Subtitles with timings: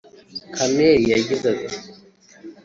[0.55, 1.77] Kamel yagize ati